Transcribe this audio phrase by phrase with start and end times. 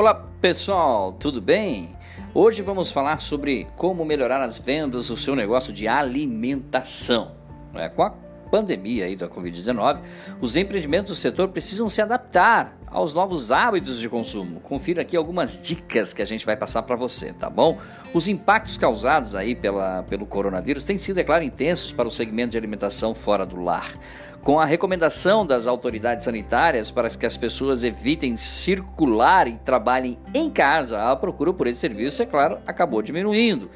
[0.00, 1.90] Olá pessoal, tudo bem?
[2.32, 7.32] Hoje vamos falar sobre como melhorar as vendas do seu negócio de alimentação.
[7.74, 8.14] É, com a
[8.50, 10.00] pandemia aí da Covid-19,
[10.40, 14.60] os empreendimentos do setor precisam se adaptar aos novos hábitos de consumo.
[14.60, 17.76] Confira aqui algumas dicas que a gente vai passar para você, tá bom?
[18.14, 22.52] Os impactos causados aí pela, pelo coronavírus têm sido, é claro, intensos para o segmento
[22.52, 23.98] de alimentação fora do lar
[24.42, 30.48] com a recomendação das autoridades sanitárias para que as pessoas evitem circular e trabalhem em
[30.48, 33.70] casa, a procura por esse serviço, é claro, acabou diminuindo.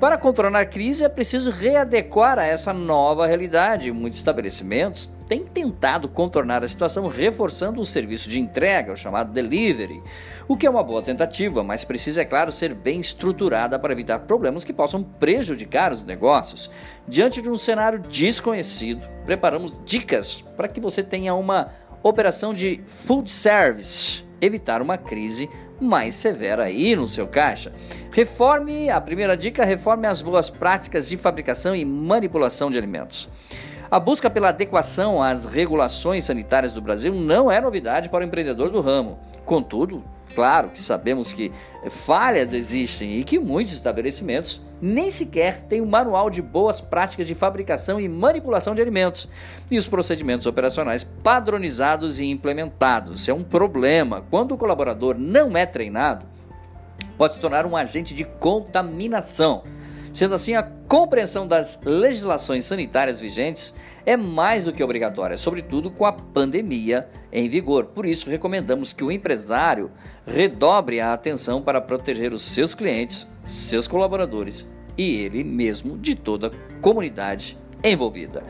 [0.00, 3.90] Para contornar a crise, é preciso readequar a essa nova realidade.
[3.90, 10.00] Muitos estabelecimentos têm tentado contornar a situação reforçando o serviço de entrega, o chamado delivery,
[10.46, 14.20] o que é uma boa tentativa, mas precisa, é claro, ser bem estruturada para evitar
[14.20, 16.70] problemas que possam prejudicar os negócios.
[17.08, 21.68] Diante de um cenário desconhecido, preparamos dicas para que você tenha uma
[22.02, 27.70] operação de food service, evitar uma crise mais severa aí no seu caixa.
[28.10, 33.28] Reforme, a primeira dica, reforme as boas práticas de fabricação e manipulação de alimentos.
[33.90, 38.70] A busca pela adequação às regulações sanitárias do Brasil não é novidade para o empreendedor
[38.70, 39.18] do ramo.
[39.44, 40.02] Contudo,
[40.34, 41.52] claro que sabemos que
[41.90, 47.34] falhas existem e que muitos estabelecimentos nem sequer têm um manual de boas práticas de
[47.34, 49.28] fabricação e manipulação de alimentos
[49.70, 53.20] e os procedimentos operacionais padronizados e implementados.
[53.20, 54.24] Isso é um problema.
[54.30, 56.26] Quando o colaborador não é treinado,
[57.16, 59.64] pode se tornar um agente de contaminação.
[60.12, 63.74] Sendo assim, a compreensão das legislações sanitárias vigentes
[64.06, 67.86] é mais do que obrigatória, sobretudo com a pandemia em vigor.
[67.86, 69.90] Por isso, recomendamos que o empresário
[70.26, 74.66] redobre a atenção para proteger os seus clientes, seus colaboradores
[74.98, 78.42] e ele mesmo de toda a comunidade envolvida.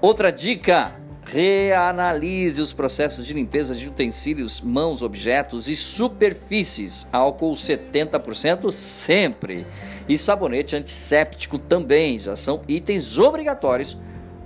[0.00, 0.92] Outra dica:
[1.24, 7.06] reanalise os processos de limpeza de utensílios, mãos, objetos e superfícies.
[7.12, 9.64] Álcool 70% sempre.
[10.08, 13.96] E sabonete antisséptico também já são itens obrigatórios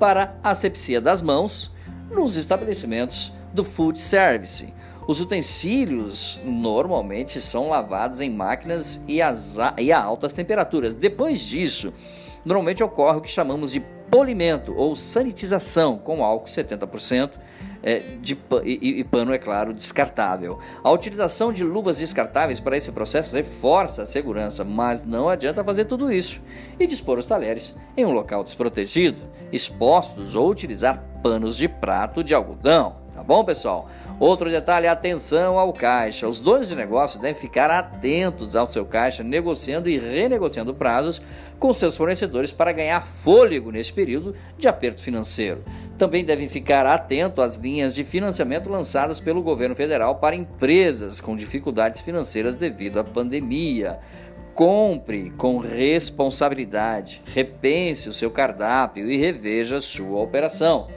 [0.00, 1.70] para asepsia das mãos
[2.10, 4.72] nos estabelecimentos do food service.
[5.06, 10.94] Os utensílios normalmente são lavados em máquinas e, a altas temperaturas.
[10.94, 11.92] Depois disso,
[12.44, 17.32] normalmente ocorre o que chamamos de polimento ou sanitização com álcool 70%
[17.82, 20.58] é, de, e, e pano, é claro, descartável.
[20.82, 25.86] A utilização de luvas descartáveis para esse processo reforça a segurança, mas não adianta fazer
[25.86, 26.40] tudo isso
[26.78, 29.22] e dispor os talheres em um local desprotegido,
[29.52, 32.99] expostos ou utilizar panos de prato de algodão.
[33.30, 33.88] Bom, pessoal?
[34.18, 36.26] Outro detalhe, atenção ao caixa.
[36.26, 41.22] Os donos de negócio devem ficar atentos ao seu caixa, negociando e renegociando prazos
[41.56, 45.62] com seus fornecedores para ganhar fôlego neste período de aperto financeiro.
[45.96, 51.36] Também devem ficar atento às linhas de financiamento lançadas pelo governo federal para empresas com
[51.36, 54.00] dificuldades financeiras devido à pandemia.
[54.54, 60.88] Compre com responsabilidade, repense o seu cardápio e reveja sua operação.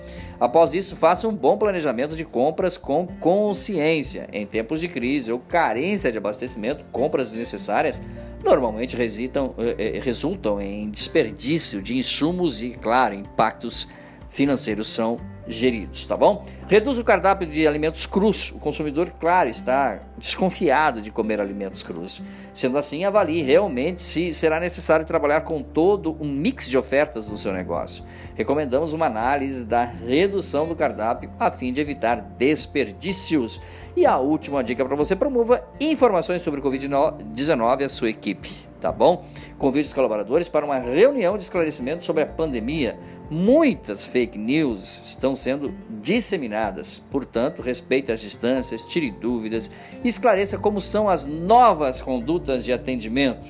[0.44, 4.28] Após isso, faça um bom planejamento de compras com consciência.
[4.34, 8.02] Em tempos de crise ou carência de abastecimento, compras desnecessárias
[8.44, 13.88] normalmente resultam, eh, eh, resultam em desperdício de insumos e, claro, impactos
[14.30, 15.18] financeiros são
[15.48, 16.46] geridos, tá bom?
[16.68, 18.52] Reduz o cardápio de alimentos crus.
[18.52, 22.22] O consumidor, claro, está desconfiado de comer alimentos crus.
[22.54, 27.38] Sendo assim, avalie realmente se será necessário trabalhar com todo um mix de ofertas no
[27.38, 28.04] seu negócio.
[28.36, 33.60] Recomendamos uma análise da redução do cardápio a fim de evitar desperdícios.
[33.96, 38.92] E a última dica para você: promova informações sobre o Covid-19 à sua equipe tá
[38.92, 39.25] bom?
[39.58, 43.00] Convide os colaboradores para uma reunião de esclarecimento sobre a pandemia.
[43.31, 49.69] Muitas fake news estão sendo disseminadas, portanto, respeite as distâncias, tire dúvidas,
[50.03, 53.47] esclareça como são as novas condutas de atendimento.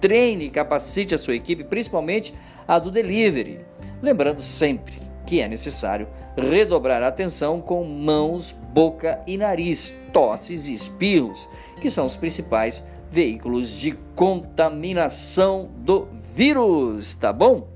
[0.00, 2.34] Treine e capacite a sua equipe, principalmente
[2.66, 3.60] a do delivery.
[4.02, 10.74] Lembrando sempre que é necessário redobrar a atenção com mãos, boca e nariz, tosses e
[10.74, 11.48] espirros,
[11.80, 17.66] que são os principais veículos de contaminação do vírus, tá bom?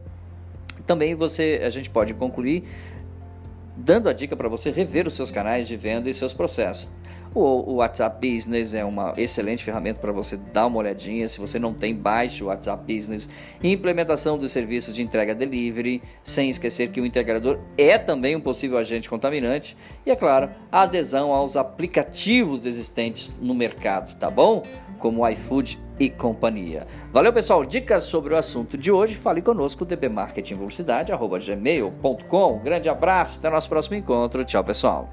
[0.86, 2.64] Também você, a gente pode concluir
[3.84, 6.90] dando a dica para você rever os seus canais de venda e seus processos.
[7.32, 11.28] O, WhatsApp Business é uma excelente ferramenta para você dar uma olhadinha.
[11.28, 13.28] Se você não tem, baixe o WhatsApp Business.
[13.62, 18.76] Implementação dos serviços de entrega delivery, sem esquecer que o integrador é também um possível
[18.78, 19.76] agente contaminante.
[20.04, 24.64] E é claro, a adesão aos aplicativos existentes no mercado, tá bom?
[24.98, 26.86] Como o iFood e companhia.
[27.12, 27.64] Valeu, pessoal.
[27.64, 29.14] Dicas sobre o assunto de hoje.
[29.14, 32.58] Fale conosco, dbmarketingpublicidade.gmail.com.
[32.64, 34.44] Grande abraço, até nosso próximo encontro.
[34.44, 35.08] Tchau, pessoal.